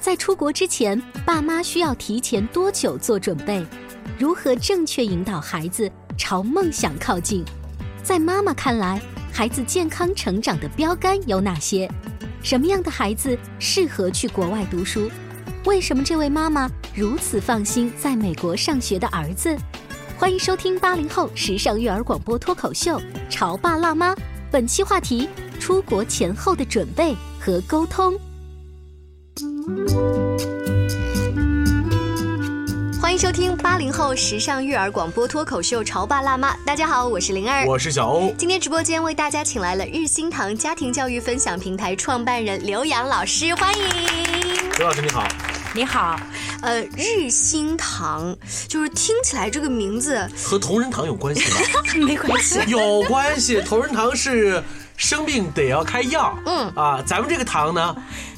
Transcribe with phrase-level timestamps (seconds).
[0.00, 3.62] 在出国之前，爸妈需要提前多久做准备？
[4.18, 7.44] 如何正确引导孩子朝梦想靠近？
[8.02, 8.98] 在妈妈看来，
[9.30, 11.86] 孩子健康成长的标杆有哪些？
[12.42, 15.10] 什么样的孩子适合去国外读书？
[15.66, 19.54] 为什么这位妈妈如此放心在美国上学的儿子？
[20.16, 24.14] 欢迎收听八零后时尚育儿广播脱口秀《潮爸辣妈》，
[24.50, 25.28] 本期话题：
[25.58, 28.18] 出国前后的准备和沟通。
[33.00, 36.54] 欢迎收听八零后时尚育儿广播脱口秀《潮爸辣妈》。
[36.64, 38.32] 大家好，我是灵儿，我是小欧。
[38.38, 43.84] 今天直播间为大家请来了日新堂家庭教育分享平台创办人刘洋老师，欢迎。
[44.78, 45.28] 刘老师你好，
[45.74, 46.18] 你好，
[46.62, 48.34] 呃，日新堂
[48.66, 51.56] 就是听起来这个名字和同仁堂有关系吗？
[52.06, 52.60] 没关系。
[52.68, 54.62] 有关系，同仁堂是
[54.96, 57.96] 生病得要开药，嗯啊，咱们这个堂呢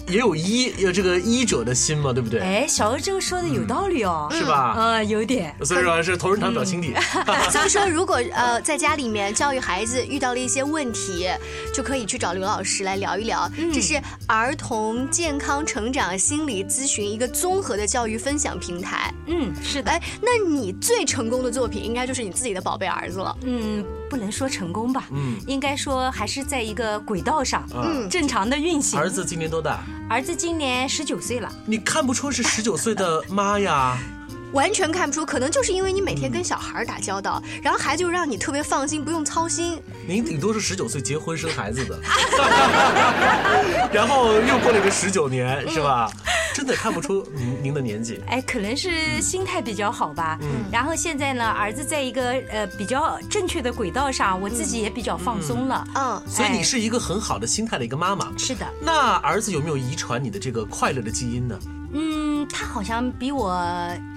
[0.09, 2.41] 也有医，有这个医者的心嘛，对不对？
[2.41, 4.75] 哎，小欧这个说的有道理哦，是吧？
[4.77, 5.55] 呃，有点。
[5.65, 6.95] 所以说是同仁堂表亲弟。
[7.51, 11.29] 所以说，如果呃在家里面教育孩子遇到了一些问题，
[11.73, 13.51] 就可以去找刘老师来聊一聊。
[13.73, 19.13] 这是儿童健康成长心理咨询一个综合的教育分享平台。
[19.27, 19.91] 嗯，是的。
[19.91, 23.37] 哎，那你最成功的作品应该就是你自己的宝贝儿子了。
[23.45, 28.99] 嗯，不能说成功吧，嗯应该说还是在一个轨道上，嗯正常的运行。
[28.99, 29.83] 儿子今年多大？
[30.09, 33.99] 儿子今年十九岁了，你看不出是十九岁的妈呀？
[34.53, 39.81] 完全看不出，可能就是因为你每天跟小孩儿打交道，然后孩子就让你特别放心，不用操心。
[40.07, 41.99] 您顶多是十九岁结婚生孩子的，
[43.93, 46.11] 然后又过了一个十九年，是吧？
[46.55, 48.21] 真的看不出您您的年纪。
[48.27, 50.39] 哎，可能是心态比较好吧。
[50.43, 55.83] 嗯然后现在呢，儿子在一个呃比较正确的轨道上，我自己也比较放松了。
[55.95, 58.31] 嗯，所以你哎是一个很好的心态的一个妈妈。
[58.37, 61.59] 是的，那儿子有没有遗传你的这个快乐的基因呢？
[61.95, 63.59] 嗯，他好像比我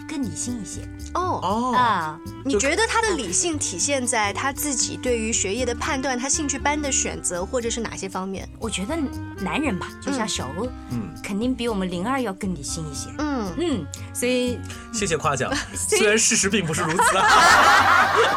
[0.08, 0.82] 更理性一些
[1.14, 1.40] 哦。
[1.42, 2.20] 哦，啊。
[2.44, 8.48] 你觉得他的理性体现在他自己对于学业的判断，他兴趣班的选择，或者是哪些方面？
[8.60, 8.96] 我觉得
[9.40, 13.10] 男人吧，就像小欧，嗯，肯定比我们灵儿要更理性一些。
[13.18, 14.60] 嗯，嗯，所以
[14.94, 17.18] 谢谢夸奖， 虽然事实并不是如此。
[17.18, 17.26] 啊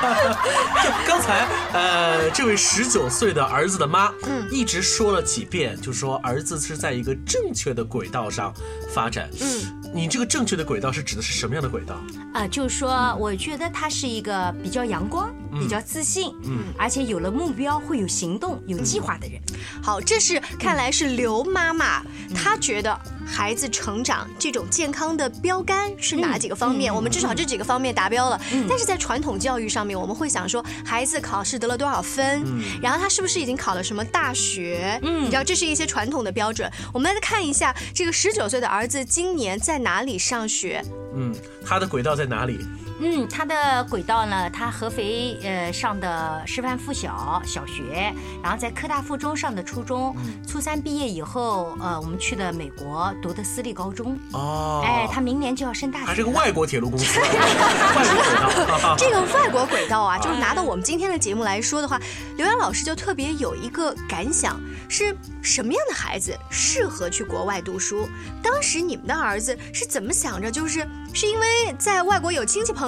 [0.83, 8.53] 就刚才，呃，这位十九岁的儿子的妈，嗯一直说了几遍，就说儿子是在一个正确的轨道上
[8.99, 9.31] 发展。
[9.41, 11.95] 嗯，你这个正确的轨道是指的是什么样的轨道？
[12.35, 19.41] 啊、就是说，我觉得它是一个比较阳光、比较自信，嗯而且有了目标、会有行动、有计划的人。
[19.83, 26.95] 好，这是看来是刘妈妈，嗯她觉得孩子成长这种健康的标杆是哪几个方面？
[26.95, 28.41] 我们至少这几个方面达标了。
[28.53, 32.45] 嗯但是在传统教育上面，我们会想说，孩子考试得了多少分，
[32.83, 34.99] 然后他是不是已经考了什么大学？
[35.03, 36.71] 嗯你知道这是一些传统的标准。
[36.93, 40.83] 我们来看一下这个十九岁的儿子今年在哪里上学？
[41.15, 41.35] 嗯，
[41.65, 42.59] 他的轨道在哪里？
[43.01, 48.13] 嗯，他的轨道呢，他合肥呃上的师范附小小学，
[48.43, 50.15] 然后在科大附中上的初中，
[50.47, 54.19] 初三毕业以后，呃，我们去的美国读的私立高中。
[54.33, 56.09] 哦，哎，他明年就要升大学了。
[56.09, 58.97] 还是个外国铁路公司， 外国轨道。
[58.99, 62.01] 这个外国轨道啊，就是拿到我们今天的节目来说的话，
[62.37, 68.09] 刘洋老师就特别有一个感想，是什么样的孩子适合去国外读书？
[68.43, 70.51] 当时你们的儿子是怎么想着？
[70.51, 70.85] 就是
[71.15, 71.47] 是因为
[71.79, 72.88] 在外国有亲戚朋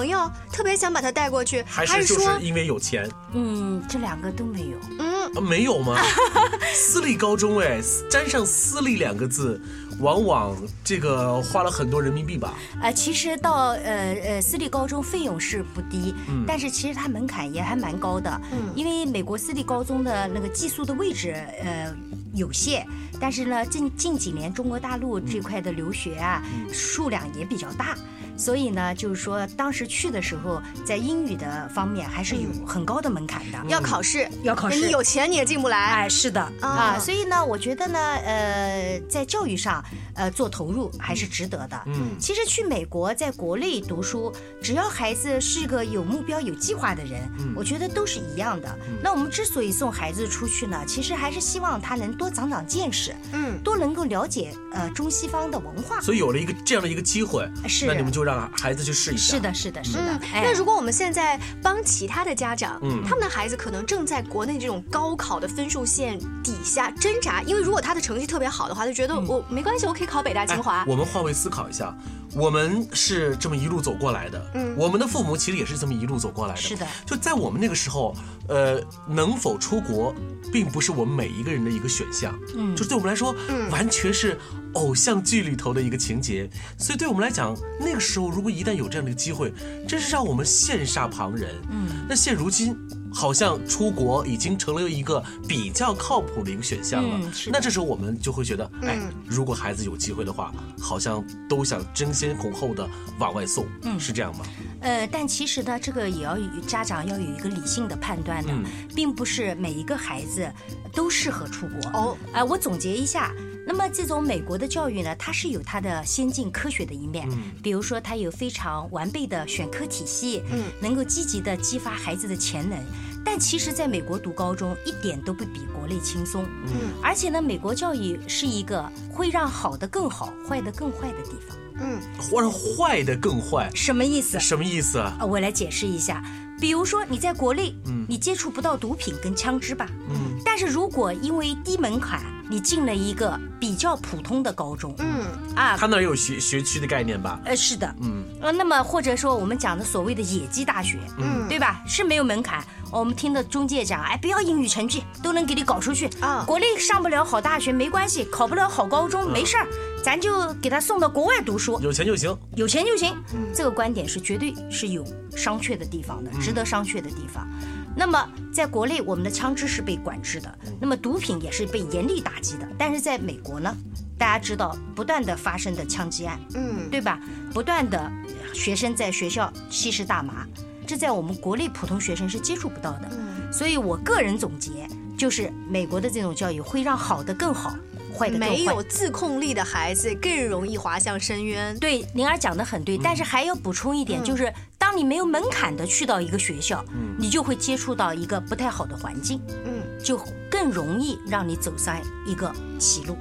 [0.51, 3.09] 特别想把他带过去，还是就是说，因为有钱？
[3.33, 4.77] 嗯，这两个都没有。
[4.99, 5.95] 嗯，啊没有吗？
[6.73, 9.61] 私立高中哎，沾上“私立”两个字，
[9.99, 12.53] 往往这个花了很多人民币吧？
[12.81, 16.13] 呃，其实到呃呃私立高中费用是不低，
[16.47, 18.41] 但是其实它门槛也还蛮高的。
[18.51, 21.33] 嗯因为美国私立高中的那个寄宿的位置，
[21.63, 21.93] 呃。
[22.33, 22.87] 有限，
[23.19, 27.93] 但是呢，近近几年中国大陆这块的留学啊，数量也比较大，
[28.37, 33.57] 所以呢，就是说当时去的时候，在英语的方面还是有很高的门槛的。
[33.67, 35.77] 要考试，要考试你有钱你也进不来。
[35.77, 39.83] 哎，是的啊啊，所以呢，我觉得呢，呃，在教育上，
[40.15, 41.81] 呃，做投入还是值得的。
[41.87, 47.21] 嗯其实去美国，在国内读书，只要孩子是个有目标、有计划的人，
[47.55, 48.79] 我觉得都是一样的。
[49.01, 55.99] 那我们之所以送孩子出去呢，其实还是希望他能多长长见识，嗯，多能够了解呃中西方的文化。
[56.01, 59.33] 所以有了一个这样的一个机会，是那你们就让孩子去试一下。
[59.33, 59.99] 是的，是的，是的。
[59.99, 70.85] 嗯，哎那如果我们现在帮其他的家长，嗯他们的孩子可能正在国内这种高考的分数线底下挣扎，因为如果他的成绩特别好的话，就觉得我没关系，我可以考北大清华哎。
[70.87, 71.95] 我们换位思考一下，
[72.33, 76.61] 我们是这么一路走过来的，嗯我们的父母其实也是这么一路走过来的。
[76.61, 78.15] 是的就在我们那个时候，
[78.47, 80.15] 呃，能否出国，
[80.51, 83.35] 并不是我们每一个人的一个选项，嗯就是对我们来说，
[83.69, 84.39] 完全是
[84.73, 86.49] 偶像剧里头的一个情节。
[86.77, 89.53] 所以对我们来讲，那个时候如果一旦有这样的一个机会，
[89.87, 91.55] 真是让我们羡煞旁人。
[91.69, 92.77] 嗯，那现如今。
[93.13, 97.19] 好像出国已经成了一个比较靠谱的一个选项了。
[97.21, 102.87] 嗯是那这时候我们就会觉得，哎，嗯如果孩子有机会的话，好像都想争先恐后的
[103.19, 104.45] 往外送，嗯是这样吗？
[104.81, 108.63] 呃，但其实呢，这个也要有家长要有一个理性的判断的，嗯
[108.95, 110.51] 并不是每一个孩子
[110.91, 111.91] 都适合出国。
[111.91, 113.31] 哦，呃，我总结一下，
[113.65, 122.77] 那么这种美国的教育呢，它是有它的先进科学的一面，嗯比如说它有非常完备的选科体系，嗯，能够积极的激发孩子的潜能。
[123.23, 131.55] 但其实，在美国读高中一点都不比国内轻松，嗯，而且呢，美国教育是一个会让好的更好，坏的更坏的地方。
[131.81, 134.39] 嗯，或者坏的更坏，什么意思？
[134.39, 135.15] 什么意思啊？
[135.19, 136.23] 啊，我来解释一下。
[136.59, 138.05] 比如说你在国内，嗯。
[138.07, 145.25] 你接触不到毒品跟枪支吧，嗯，但是如果因为低门槛，你进了一个比较普通的高中，嗯，
[145.55, 147.39] 啊，他那儿有学学区的概念吧？
[147.45, 151.47] 呃，是的，嗯，呃，那么或者说我们讲的所谓的野鸡大学，嗯。
[151.47, 151.81] 对吧？
[151.87, 152.63] 是没有门槛。
[152.91, 156.09] 我们听的中介讲，哎，不要英语成绩，都能给你搞出去。
[156.19, 156.43] 啊。
[156.45, 159.67] 国内上不了好大学没关系，考不了好高中、没事儿，
[160.03, 162.35] 咱就给他送到国外读书，有钱就行。
[162.55, 163.15] 有钱就行。
[163.33, 165.05] 嗯这个观点是绝对是有
[165.35, 167.47] 商榷的地方的，值得商榷的地方。
[167.95, 172.67] 那么，在国内，我们的枪支是被管制的，那么毒品也是被严厉打击的。
[172.77, 173.75] 但是在美国呢，
[174.17, 177.19] 大家知道不断的发生的枪击案，嗯，对吧？
[177.53, 178.11] 不断的
[178.53, 180.47] 学生在学校吸食大麻，
[180.87, 183.11] 这在我们国内普通学生是接触不到的。
[183.51, 184.87] 所以我个人总结
[185.17, 187.75] 就是，美国的这种教育会让好的更好，
[188.21, 188.49] 坏的坏。
[188.49, 191.77] 没有自控力的孩子更容易滑向深渊。
[191.79, 196.83] 对，灵儿讲的很对，但是还要补充一点，就是当你没有门槛的去到一个学校，
[197.17, 200.19] 你就会接触到一个不太好的环境，嗯，就
[200.49, 203.17] 更容易让你走上一个歧路。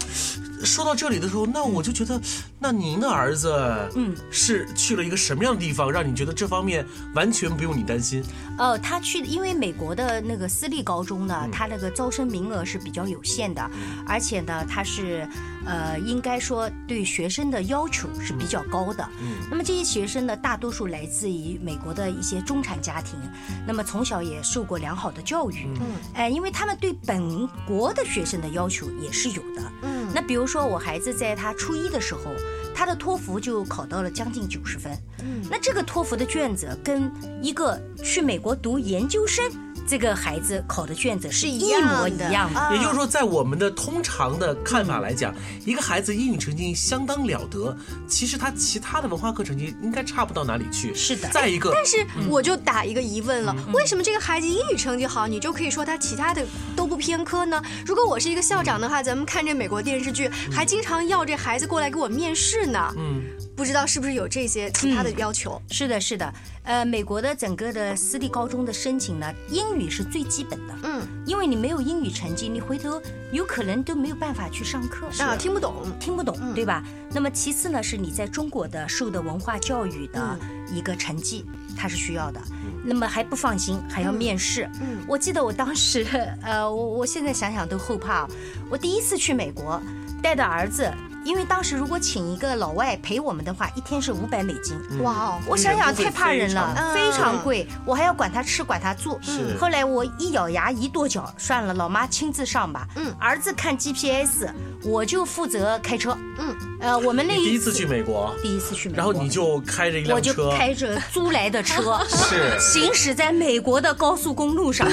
[0.64, 2.20] 说到这里的时候，那我就觉得，
[2.58, 3.52] 那您的儿子，
[3.94, 6.84] 嗯，是去了一个什么样的地方，让你觉得这方面
[7.14, 8.22] 完全不用你担心？
[8.58, 13.70] 呃，他去，因为美国的那个私立高中呢，嗯它那个招生名额是比较有限的，
[14.06, 15.26] 而且呢，它是，
[15.64, 19.08] 呃，应该说对学生的要求是比较高的。
[19.20, 23.18] 嗯那么这些学生呢，大多数来自于美国的一些中产家庭，
[23.66, 29.62] 那么从小也受过良好的教育，嗯，哎、因为他们对本国的学生的要求也是有的。
[29.82, 32.34] 嗯，那比如说我孩子在他初一的时候，
[32.74, 34.92] 他的托福就考到了将近九十分。
[35.22, 37.10] 嗯那这个托福的卷子跟
[37.42, 39.50] 一个去美国读研究生
[39.90, 42.60] 这个孩子考的卷子是一模一样的。
[42.60, 50.94] 啊也就是说，在我们的通常的看法来讲，一个孩子英语成绩相当了得，其实他其他的文化课成绩应该差不到哪里去。
[50.94, 57.60] 是的再一个，但是我就打一个疑问了，嗯为什么这个孩子英语成绩好，你就可以说他其他的都不偏科呢？
[57.84, 62.94] 如果我是一个校长的话，咱们看这美国电视剧，还经常要这孩子过来给我面试呢。
[62.96, 63.22] 嗯，
[63.56, 65.60] 不知道是不是有这些其他的要求？
[65.68, 66.32] 是的，是的，
[66.62, 73.00] 呃，美国的整个的私立高中的申请呢，英语是最基本的，嗯，因为你没有英语成绩，你回头
[73.32, 75.86] 有可能都没有办法去上课，啊，听不懂。
[75.98, 76.82] 听不懂，对吧？
[77.12, 80.38] 那么其次呢，是你在中国的受的文化教育的
[80.70, 81.44] 一个成绩，
[81.76, 82.40] 它是需要的。
[82.82, 84.68] 那么还不放心，还要面试。
[84.80, 86.06] 嗯我记得我当时，
[86.42, 88.26] 呃，我我现在想想都后怕。
[88.70, 89.80] 我第一次去美国，
[90.22, 90.90] 带着儿子，
[91.24, 94.76] 因为当时如果请一个老外陪我们的话，一天是五百美金。
[95.02, 99.18] 哇哦，我想想太怕人了，嗯非常贵，我还要管他吃管他住。
[99.22, 102.86] 是后来我一咬牙一跺脚，算了，老妈亲自上吧。
[102.96, 104.48] 嗯儿子看 GPS，
[104.82, 106.16] 我就负责开车。
[106.38, 114.88] 嗯呃，我们那一次去美国，第一次去美国，然后你就开着一辆车我就开着租来的车， 是行驶在美国的高速公路上。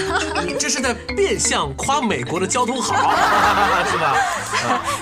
[0.45, 2.93] 你 这是在变相夸美国的交通好，
[3.89, 4.17] 是吧？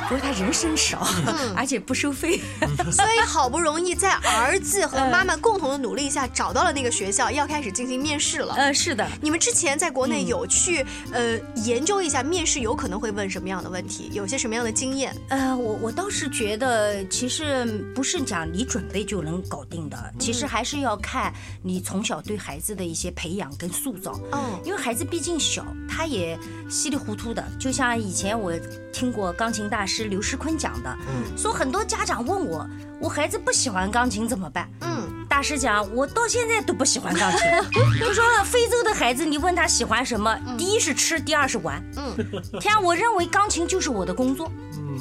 [0.08, 1.08] 不是他人生少，
[1.55, 2.39] 而且不收费。
[2.91, 8.53] 所以好不容易在儿子和妈妈共同的努力下找到了那个学校，要开始进行面试了。
[8.55, 15.15] 呃，是的，你们之前在国内有去、呃研究一下面试有可能会问什么样的问题，有些什么样的经验？
[15.29, 24.19] 呃，我我倒是觉得，其实不是讲你准备就能搞定的，其实还是要看你从小对孩子的一些培养跟塑造。
[24.31, 26.38] 哦因为孩子毕竟小，他也
[26.69, 28.53] 稀里糊涂的，就像以前我
[28.91, 30.98] 听过钢琴大师刘诗坤讲的，
[31.38, 32.67] 说很多家长问我，
[33.00, 34.67] 我孩子不喜欢钢琴怎么办？
[34.81, 37.39] 嗯，大师讲，我到现在都不喜欢钢琴。
[38.00, 41.83] 就说非洲的孩子，你问他喜欢什么，第一是吃，第二是玩。
[41.97, 42.15] 嗯，
[42.59, 44.51] 天啊，我认为钢琴就是我的工作。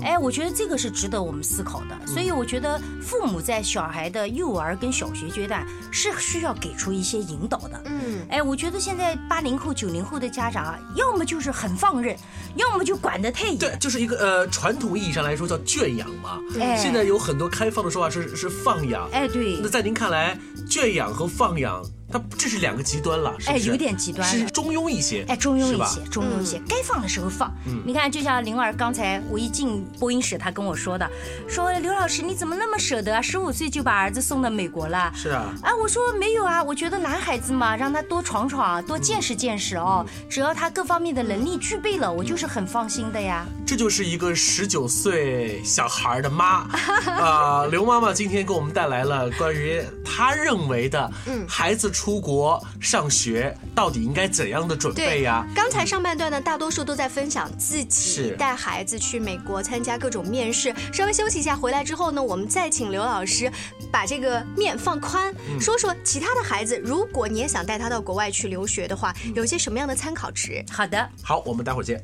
[0.04, 2.06] 哎，我觉得这个是值得我们思考的。
[2.06, 7.82] 所以我觉得父母在小孩的幼儿跟小学阶段是需要给出一些引导的。
[7.86, 12.16] 嗯，哎，我觉得现在八零后、九零后的家长啊，要么就是很放任，
[12.56, 13.76] 要么就管得太严对，。
[13.80, 16.38] 就是一个呃传统意义上来说叫圈养嘛。
[16.60, 19.08] 哎现在有很多开放的说法是是放养。
[19.10, 21.82] 哎，对那，在您看来，圈养和放养，
[22.14, 23.50] 它这是两个极端了，是不是？
[23.50, 25.24] 哎有点极端了是中庸一些。
[25.26, 27.52] 哎，中庸一些，中庸一些，该放的时候放。
[27.84, 31.10] 你看，就像灵儿刚才我一进播音室，她跟我说的，
[31.48, 33.20] 说刘老师你怎么那么舍得啊？
[33.20, 35.12] 十五岁就把儿子送到美国了。
[35.12, 35.52] 是啊。
[35.60, 40.06] 啊，我说没有啊，我觉得男孩子嘛，让他多闯闯，多见识见识哦。
[40.30, 43.44] 只要他各方面的能力具备了，我就是很放心的呀。
[43.66, 46.68] 这就是一个十九岁小孩的妈
[47.06, 51.10] 啊、刘妈妈今天给我们带来了关于她认为的，
[51.48, 60.74] 孩子出国上学到底应该怎样的准备呀、刚才上半段呢，大多数都在分享自己带孩子去美国参加各种面试。
[60.92, 63.50] 稍微休息一下，回来之后呢，我们再请刘老师
[63.90, 70.64] 把这个面放宽，说说其他的孩子，如果你也想带他到国外去留学的话，有些什么样的参考值？
[70.70, 72.02] 好的，好，我们待会儿见。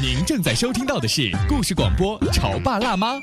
[0.00, 3.14] 您正在收听到的是故事广播《潮爸辣妈》。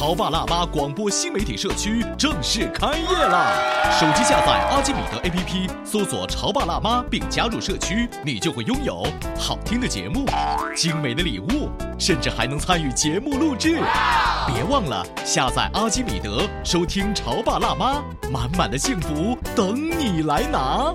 [0.00, 3.52] 潮爸辣妈广播新媒体社区正式开业啦！
[4.00, 9.06] 手机下载阿基米德 APP，搜索“潮爸辣妈”并加入社区，你就会拥有
[9.38, 10.24] 好听的节目、
[10.74, 13.78] 精美的礼物，甚至还能参与节目录制。
[14.46, 17.96] 别忘了下载阿基米德，收听《潮爸辣妈》，
[18.30, 20.94] 满满的幸福等你来拿。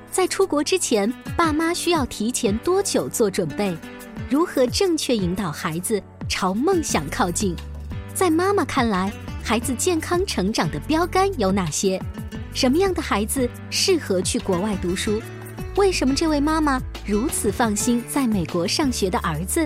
[0.11, 3.75] 在出国之前，爸妈需要提前多久做准备？
[4.29, 7.55] 如何正确引导孩子朝梦想靠近？
[8.13, 9.09] 在妈妈看来，
[9.41, 11.97] 孩子健康成长的标杆有哪些？
[12.53, 15.21] 什么样的孩子适合去国外读书？
[15.77, 19.65] 为什么这位妈妈如此放心在美国上学的儿子？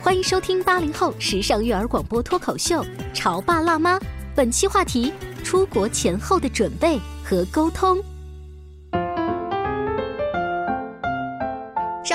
[0.00, 3.98] 欢迎收听八零后时尚育儿广播脱口秀《潮爸辣妈》，
[4.34, 5.12] 本期话题：
[5.44, 8.02] 出国前后的准备和沟通。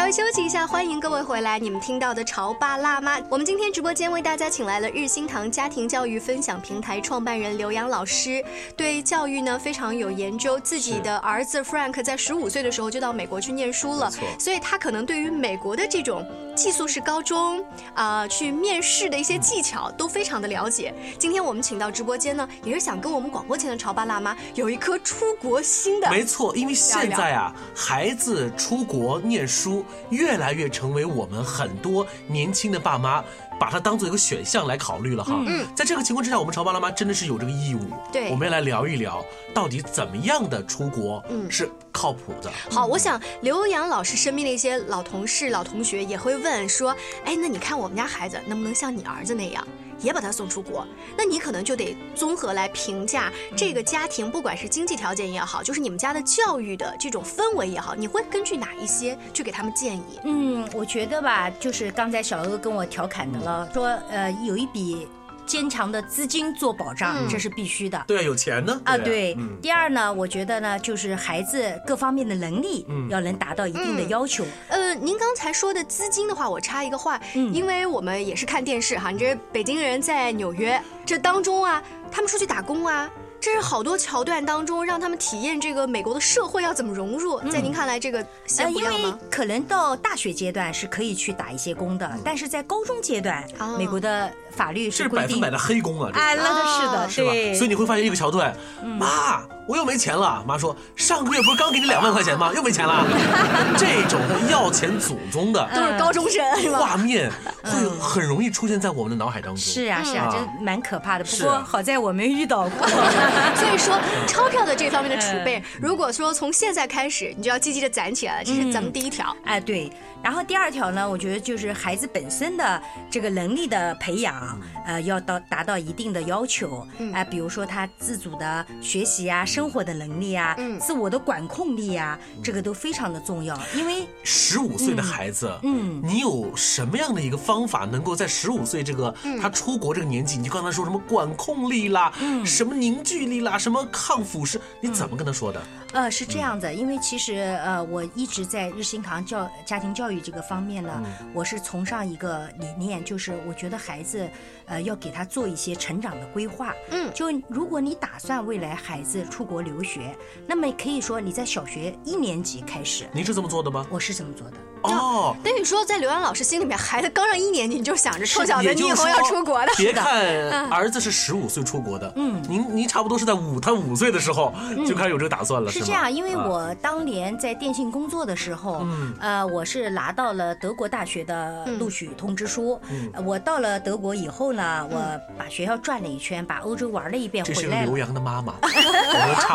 [0.10, 1.60] 微休息一下，欢迎各位回来。
[1.60, 8.44] 你们听到的潮爸辣妈，我们今天直播间为大家请来了日新堂家庭教育分享平台创办人刘洋老师，
[8.76, 10.60] 对教育呢非常有研究。
[10.62, 16.26] 自己的儿子 Frank 在十五岁的时候就到美国去念书了，所以他可能对于美国的这种
[16.60, 17.64] 寄宿式高中
[17.94, 20.94] 啊、去面试的一些技巧都非常的了解。
[21.18, 26.12] 今天我们请到直播间呢，也是想跟我们广播前的潮爸辣妈有一颗出国心的。
[26.12, 33.24] 没错，因为现在啊，孩子出国念书越来越成为我们很多年轻的爸妈
[33.58, 35.42] 把它当做一个选项来考虑了哈。
[35.48, 37.80] 嗯在这个情况之下，我们潮爸辣妈真的是有这个义务，
[38.12, 39.24] 对我们要来聊一聊
[39.54, 42.52] 到底怎么样的出国嗯是靠谱的。
[42.70, 49.66] 好，我想刘洋老师身边的一些老同事、老同学也会问说，哎，那你看我们家孩子能不能像你儿子那样，
[50.00, 50.86] 也把他送出国？
[51.18, 60.20] 那你可能就得综合来评价这个家庭，不管是经济条件也好，就是你们家的教育的这种氛围也好，你会根据哪一些去给他们建议？
[60.24, 65.08] 嗯，我觉得吧，就是刚才小欧跟我调侃的了，说呃有一笔
[65.50, 68.00] 坚强的资金做保障，嗯这是必须的。
[68.06, 69.34] 对啊，有钱呢啊，对。
[69.40, 74.46] 嗯第二呢，我觉得呢，就是孩子各方面的能力嗯要能达到一定的要求。
[74.68, 83.10] 呃，您刚才说的资金的话，我插一个话，嗯因为我们也是看电视哈，你这北京人在纽约这当中啊，他们出去打工啊。
[83.42, 89.20] 这是好多桥段当中让他们体验这个美国的社会要怎么融入，在您看来这个呃，先不因为要吗？
[89.32, 96.12] 可能到大学阶段是可以去打一些工的，但是在高中阶段，哦美国的法律是是规定百分百的黑工啊！
[96.14, 97.32] 这哎，那是哦的，是吧？
[97.32, 100.44] 对，所以你会发现一个桥段，妈，我又没钱了。
[100.46, 102.52] 妈说上个月不是刚给你两万块钱吗？
[102.54, 103.06] 又没钱了。
[103.80, 106.80] 这种的要钱祖宗的都是高中生是吧？
[106.80, 107.32] 画面，
[107.64, 109.58] 会很容易出现在我们的脑海当中。
[109.58, 111.24] 是啊，是啊，嗯这蛮可怕的。
[111.24, 112.86] 不过好在我没遇到过。
[113.56, 113.98] 所以说，
[114.28, 119.34] 钞票的这方面的储嗯备，如果说从现在开始，你就要积极的攒起来了，这是咱们第一条。
[119.46, 119.90] 哎，对。
[120.22, 126.86] 然后第二条呢，我觉得就是孩子本身的这个能力的培养，呃，要到达到一定的要求。
[126.98, 127.14] 嗯。
[127.14, 130.80] 啊、比如说他自主的学习啊，生活的能力啊，嗯。
[130.80, 133.60] 自我的管控力啊，这个都非常的重要。
[133.76, 136.02] 因为十五岁的孩子，嗯。
[136.04, 139.40] 你有什么样的一个方法，能够在十五岁这个嗯。
[139.40, 142.46] 他出国这个年纪，你就刚才说什么管控力啦，嗯。
[142.46, 145.62] 什么凝聚力啦，什么抗腐蚀，你怎么跟他说的？
[145.92, 154.30] 呃，是这样的，因为其实呃，我一直在日新堂教家庭教育这个方面呢，我是崇尚一个理念，就是我觉得孩子，
[154.66, 156.74] 呃，要给他做一些成长的规划。
[156.92, 157.12] 嗯。
[157.14, 160.16] 就如果你打算未来孩子出国留学，
[160.48, 163.86] 那么可以说你在小学一年级开始，您是这么做的吗？
[163.90, 164.54] 我是这么做的。
[164.84, 169.74] 哦，等于说，在刘洋老师心里面，孩子刚上一年级，你就想着臭小子，你以后要出国的。
[169.76, 174.54] 别看儿子是十五岁出国的，嗯，您您差不多是在五他五岁的时候
[174.88, 179.14] 就开始有这个打算了，吗是这样，因为啊我当年在电信工作的时候，嗯。
[179.20, 182.80] 呃，我是拿到了德国大学的录取通知书。
[183.26, 187.98] 我到了德国以后呢，我把学校转了一圈，把欧洲玩了一遍，这是刘回来刘。
[187.98, 188.54] 洋的妈妈，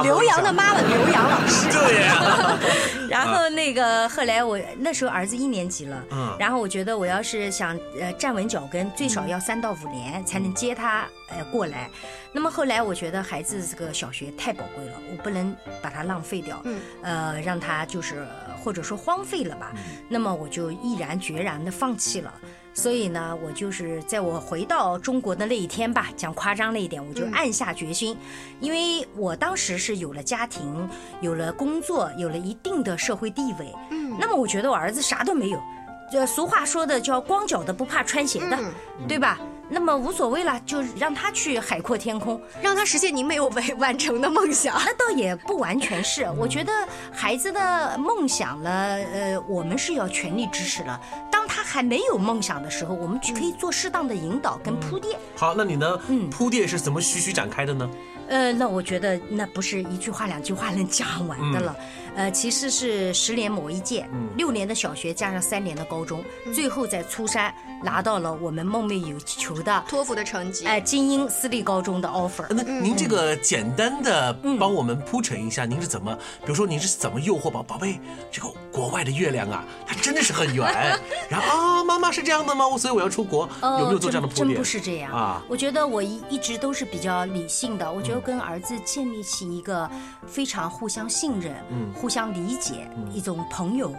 [0.02, 2.58] 刘洋的妈妈 刘洋老师，对呀，
[3.08, 6.36] 然后那个后来我那时候儿子一年级了，嗯。
[6.38, 11.88] 然后我觉得我要是想呃站稳脚跟，最少要三到五年才能接他呃过来。
[12.32, 16.78] 那么后来我觉得孩子这个小学太宝贵了，我不能把它浪费掉，嗯。
[17.02, 18.26] 呃，让他就是
[18.64, 19.72] 或者说荒废了吧。
[20.08, 22.32] 那么我就毅然决然的放弃了。
[22.76, 28.16] 所以呢，我就是在我回到中国的那一天吧，讲夸张了一点，我就暗下决心，
[28.58, 30.88] 因为我当时是有了家庭，
[31.20, 33.72] 有了工作，有了一定的社会地位。
[33.90, 35.62] 嗯那么我觉得我儿子啥都没有，
[36.10, 38.72] 这俗话说的叫光脚的不怕穿鞋的，嗯
[39.06, 39.38] 对吧？
[39.68, 42.40] 那么无所谓了，就让他去海阔天空。
[42.62, 44.76] 让他实现您没有完完成的梦想。
[44.84, 46.72] 那倒也不完全是，我觉得
[47.12, 51.00] 孩子的梦想呢，呃，我们是要全力支持了。
[51.30, 55.18] 当他还没有梦想的时候，我们就可以做适当的引导跟铺垫。
[55.36, 56.00] 好，那你呢？
[56.08, 57.88] 嗯铺垫是怎么徐徐展开的呢？
[58.28, 61.76] 呃，那我觉得那不是一句话两句话能讲完的了，
[62.16, 72.46] 呃，其实是十年磨一剑，六年的小学加上三年的高中，最后在初三拿到了我们梦寐以求的托福的成绩，哎、精英私立高中的 offer。
[72.50, 74.58] 那您这个简单的嗯。
[74.58, 80.66] 帮我们铺陈一下，您是怎么，比如说您是怎么诱惑宝宝贝，这个国外的月亮啊，它真的是很圆，
[81.28, 82.64] 然后啊，妈妈是这样的吗？
[82.78, 84.46] 所以我要出国，有没有做这样的铺垫？
[84.46, 85.12] 真真不是这样。
[85.12, 85.42] 啊。
[85.48, 89.90] 我觉得我一一直都是比较理性的，我觉得跟儿子建立起一个
[90.26, 93.94] 非常互相信任、嗯互相理解、一种朋友，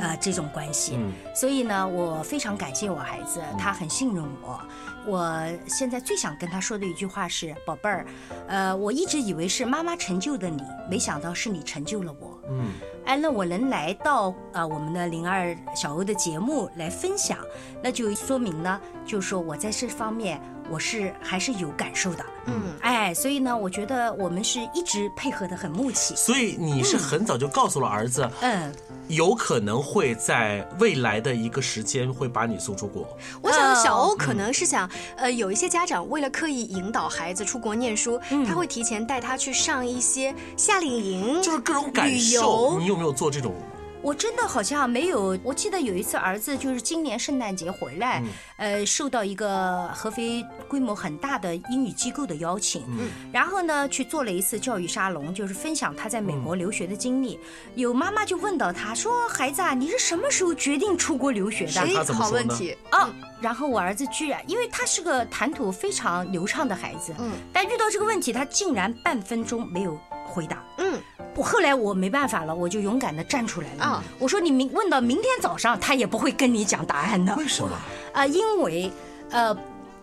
[0.00, 0.96] 呃，这种关系。
[0.96, 4.60] 嗯所以呢，我非常感谢我孩子，他很信任我。
[5.06, 8.06] 我现在最想跟他说的一句话是：“宝贝儿，
[8.46, 12.66] 呃，我一直以为是妈妈成就的你，没想到是你成就了我。”嗯
[13.08, 17.38] 哎，那我能来到呃我们的零二小欧的节目来分享，
[17.82, 20.38] 那就说明呢，就是说我在这方面
[20.70, 22.24] 我是还是有感受的。
[22.44, 26.14] 嗯，哎，所以呢，我觉得我们是一直配合的很默契。
[26.16, 28.74] 所以你是很早就告诉了儿子，嗯，
[29.08, 33.06] 有可能会在未来的一个时间会把你送出国。
[33.42, 43.54] 我想小欧嗯可能是想，呃，有一些家长为了刻意引导孩子出国念书，嗯他会提前带他去上一些夏令营，就是各种感旅受，游你有没有做这种
[44.00, 48.22] 我真的好像没有，我记得有一次儿子就是今年圣诞节回来，
[48.56, 52.84] 呃，受到一个合肥规模很大的英语机构的邀请，
[53.32, 57.40] 然后呢去做了一次教育沙龙，就是分享他在美国留学的经历。
[57.74, 62.56] 有妈妈就问到他说：“孩子啊，你是什么时候决定出国留学的？”他怎么说呢？
[62.92, 71.02] 哦，然后我儿子居然，因为他是个谈吐非常流畅的孩子，嗯，但遇到这个问题，他竟然半分钟没有回答，嗯。
[71.38, 73.84] 我后来我没办法了，我就勇敢的站出来了。
[73.84, 77.32] 啊，我说你明问到明天早上，他也不会跟你讲答案的。
[77.36, 77.70] 为什么？
[78.12, 78.90] 啊，因为，
[79.30, 79.56] 呃，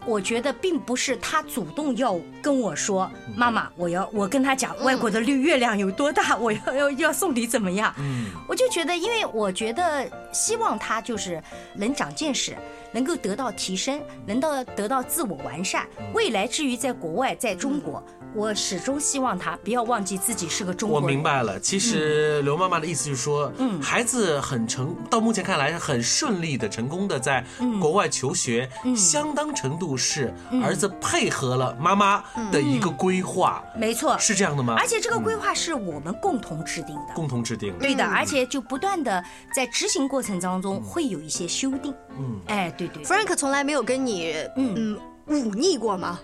[0.05, 7.93] 我觉得并不是他主动要跟我说，妈妈，我要我跟他讲外国的绿月亮有多大，我要要要送礼怎么样？
[7.97, 11.43] 嗯，我就觉得，因为我觉得希望他就是
[11.73, 12.55] 能长见识，
[12.95, 15.85] 能够得到提升，能到得到自我完善。
[16.13, 18.01] 未来至于在国外，在中国。
[18.33, 21.05] 我始终希望他不要忘记自己是个中国人。
[21.05, 27.45] 我明白了，其实刘妈妈的意思就是说，嗯，孩子很成，到目前看来很顺利的、成功的在
[27.79, 33.63] 国外求学，相当程度是儿子配合了妈妈的一个规划。
[33.77, 34.75] 没错，是这样的吗？
[34.77, 37.73] 而且这个规划是我们共同制定的，共同制定。
[37.79, 41.93] 对的，而且就不断的在执行过程当中会有一些修订。
[42.19, 46.19] 嗯，哎，对对，Frank 从来没有跟你嗯忤逆过吗？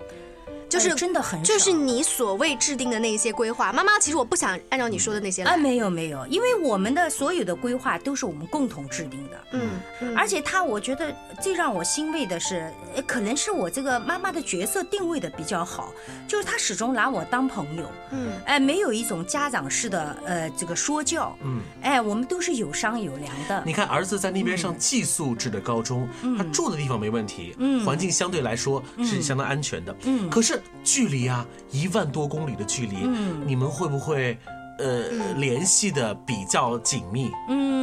[0.71, 5.51] 就是真的很，就是你所谓制定的那些规划，妈妈其实我不想按照你说的那些来。
[5.51, 9.37] 啊，没有没有，因为我们的所有的规划都是我们共同制定的。
[9.51, 12.71] 嗯，而且他，我觉得最让我欣慰的是，
[13.05, 15.91] 可能是我这个妈妈的角色定位的比较好，
[16.25, 17.91] 就是他始终拿我当朋友。
[18.11, 21.35] 嗯，哎，没有一种家长式的呃这个说教。
[21.43, 23.61] 嗯，哎，我们都是有商有量的。
[23.65, 26.07] 你看儿子在那边上寄宿制的高中，
[26.37, 29.93] 他住的地方没问题，嗯，环境相对来说是相当安全的。
[30.03, 30.60] 嗯，可是。
[30.83, 32.97] 距离啊，一万多公里的距离，
[33.45, 34.37] 你们会不会？
[34.79, 37.29] 呃，联系的比较紧密。
[37.49, 37.80] 嗯，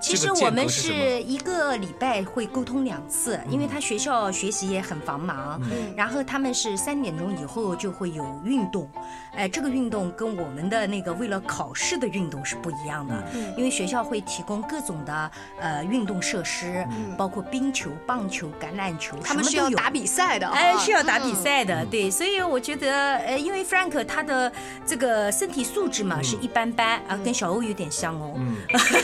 [0.00, 5.60] 其实我们是一个礼拜会沟通两次，因为他学校学习也很繁忙。
[5.64, 8.90] 嗯，然后他们是三点钟以后就会有运动，
[9.34, 13.24] 哎，这个运动跟我们的那个为了考试的运动是不一样的。
[13.34, 16.84] 嗯，因为学校会提供各种的呃运动设施，
[17.16, 20.48] 包括冰球、棒球、橄榄球，他们是要打比赛的。
[20.48, 22.10] 哎，是要打比赛的，对。
[22.10, 24.50] 所以我觉得，呃，因为 Frank 他的
[24.84, 26.40] 这个身体素质嘛是。
[26.40, 28.34] 一般般啊，跟小欧有点像哦。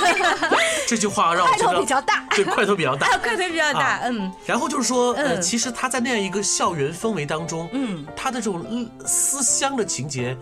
[0.86, 4.00] 嗯，这句话让我块头比较大，对，块头比较大， 块头比较大。
[4.04, 10.36] 嗯，然后就是说，呃，其实他在那样一个校园氛围当中，嗯，他的这种思乡的情节。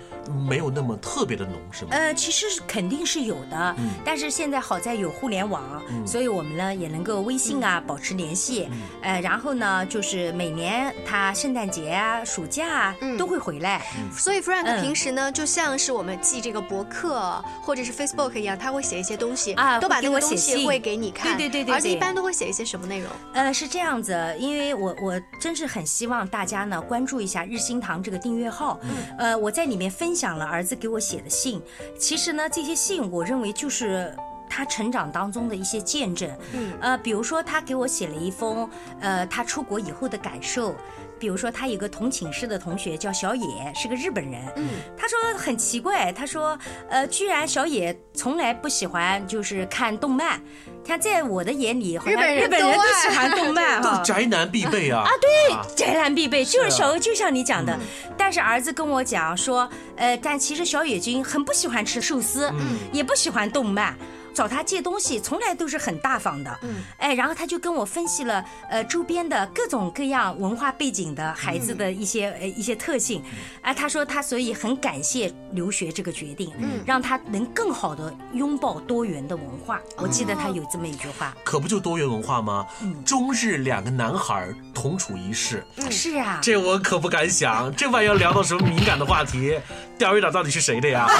[0.48, 1.90] 没有那么特别的浓，是吗？
[1.92, 5.62] 呃，其实肯定是有的，但是现在好在有互联网，
[6.06, 8.68] 所以我们呢也能够微信啊保持联系。
[9.02, 13.84] 呃，然后呢，就是每年他圣诞节啊、暑假啊都会回来。
[14.16, 21.36] 所以 Frank 平时呢，就像是我们记这个博客或者是 Facebook 一样，他会写一些东西啊，都把那个东西会给你看。
[21.36, 23.10] 对对对对，而且一般都会写一些什么内容？
[23.34, 28.80] 呃，是这样子，因为我我真是很希望大家呢关注一下日新堂这个订阅号。
[29.18, 30.13] 呃，我在里面分。
[30.14, 31.60] 讲了儿子给我写的信，
[31.98, 34.16] 其实呢，这些信我认为就是
[34.48, 36.30] 他成长当中的一些见证。
[36.52, 38.68] 嗯，呃，比如说他给我写了一封，
[39.00, 40.74] 呃，他出国以后的感受。
[41.18, 44.40] 比如说他有个同寝室的同学叫小野，是个日本人。
[44.56, 50.40] 嗯，他说很奇怪，他说，呃，居然小野从来不喜欢就是看动漫。
[50.86, 55.00] 他在我的眼里，日本日本人都喜欢动漫哈，宅男必备啊。
[55.00, 57.74] 啊，对，宅男必备，就是小欧，就像你讲的。
[58.18, 62.52] 但是儿子跟我讲说，呃，但其实小野君很不喜欢吃寿司，
[62.92, 63.96] 也不喜欢动漫。
[64.34, 73.22] 找他借东西从来都是很大方的，嗯，哎，然后他就跟我分析了，呃，周边的各种各样文化背景的孩子的一些呃一些特性，
[73.62, 79.80] 哎，他说他所以很感谢留学这个决定，嗯，让他能更好的拥抱多元的文化。
[79.98, 82.66] 我记得他有这么一句话，可不就多元文化吗？
[82.82, 89.56] 嗯，中日两个男孩同处一室，是啊，这我可不敢想，这万一要聊到什么敏感的话题，
[89.98, 91.06] 钓鱼岛到底是谁的呀？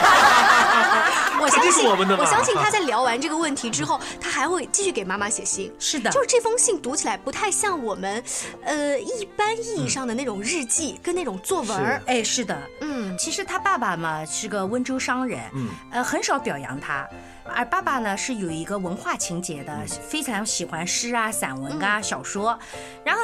[1.41, 5.71] 我相信我相信他在聊完这个问题之后，他还会继续给妈妈写信。
[5.79, 8.23] 是的，就是这封信读起来不太像我们，
[8.65, 12.03] 呃，一般意义上的那种日记跟那种作文。
[12.07, 17.07] 哎，是的，嗯，其实他爸爸嘛是个温州商人，嗯，呃，很少表扬他。
[17.53, 22.59] 而爸爸呢是有一个文化情节的，非常喜欢诗啊、散文啊、小说。
[23.05, 23.21] 然后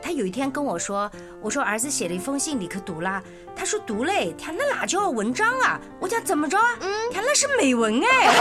[0.00, 3.22] 他有一天跟我说：“我说儿子写了一封信，你可读了？”
[3.56, 5.80] 他说：“读嘞。”他那哪叫文章啊？
[6.00, 6.64] 我讲怎么着啊？
[6.80, 8.34] 嗯，他那是美文哎。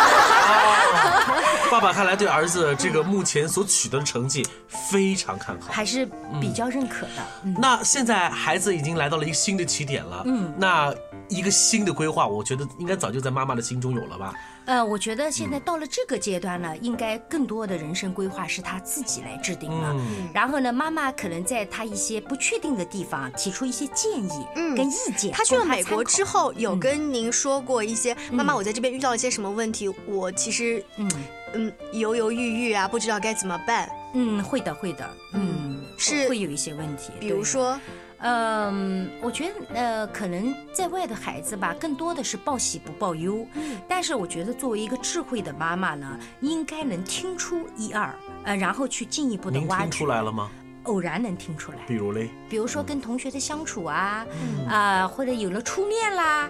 [1.72, 4.46] 爸爸看来对儿子这个目前所取得的成绩
[4.92, 6.06] 非常看好，还是
[6.42, 7.52] 比较认可的。
[7.58, 10.24] 那现在孩子已经来到了一个新的起点了。
[10.26, 10.94] 嗯，那。
[11.30, 14.34] 一个新的规划，我觉得应该早就在妈妈的心中有了吧。
[14.66, 19.96] 呃，我觉得现在到了这个阶段呢，应该更多的人生规划是他自己来制定了。
[20.34, 24.46] 然后呢，妈妈可能在他一些不确定的地方提出一些建议
[24.76, 25.32] 跟意见。
[25.32, 29.90] 他去了美国之后，有跟您说过一些，妈妈，我在这边遇到了一些什么问题？
[30.06, 31.12] 我其实嗯
[31.54, 33.90] 嗯犹犹豫豫啊，不知道该怎么办。
[34.14, 37.80] 嗯，会的，会的，嗯，是会有一些问题，比如说。
[38.22, 43.46] 嗯，我觉得呃，可能在外的孩子吧，更多的是报喜不报忧。
[43.54, 49.84] 嗯，但是我觉得作为一个智慧的妈妈呢，应该能听出一二，呃，然后去进一步的挖掘。
[49.84, 50.50] 听出来了吗？
[50.84, 54.26] 偶然能听出来，比如嘞，比如说跟同学的相处啊，
[54.70, 56.50] 啊，或者有了初恋啦，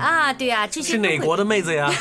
[0.00, 1.90] 啊，对啊，这些是哪国的妹子呀？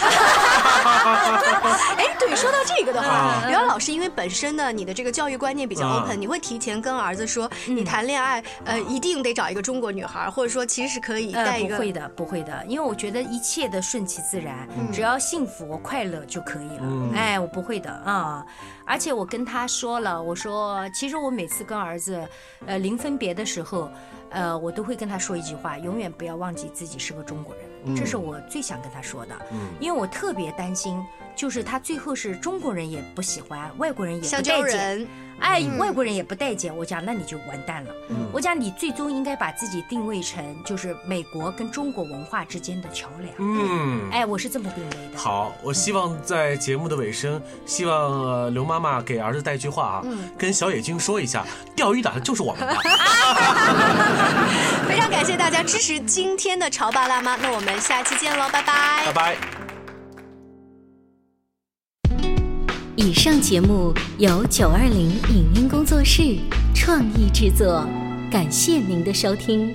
[1.98, 17.12] 哎，对，说到这个的话，刘洋老师，因为本身呢，你的这个教育观念比较 open，你会提前跟儿子说，你谈恋爱，呃，一定得找一个中国女孩，或者说其实是可以带一个，不会的，不会的，因为我觉得一切的顺其自然，只要幸福快乐就可以了。
[17.16, 18.46] 哎，我不会的啊。
[18.86, 22.28] 而且我跟他说了，我说其实我每次跟儿子，
[22.66, 23.90] 呃，临分别的时候，
[24.30, 27.64] 呃，我都会跟他说一句话，永远不要忘记自己是个中国人，
[27.96, 31.02] 这是我最想跟他说的，嗯因为我特别担心。
[31.34, 35.08] 就是他最后是中国人也不喜欢，外国人也不待见，
[35.40, 36.76] 哎，外国人也不待见。
[36.76, 37.92] 我讲那你就完蛋了。
[38.34, 43.34] 我讲你最终应该把自己定位成就是美国跟中国文化之间的桥梁。
[43.40, 45.18] 嗯，哎，我是这么定位的。
[45.18, 50.04] 好，我希望在节目的尾声，希望刘妈妈给儿子带句话啊，
[50.38, 52.76] 跟小野君说一下，钓鱼岛就是我们的。
[54.88, 59.38] 非常感谢大家支持今天的潮爸辣妈，那我们下期见喽，拜拜，拜拜。
[62.98, 66.38] 以上节目由九二零影音工作室
[66.76, 67.88] 创意制作，
[68.30, 69.74] 感谢您的收听。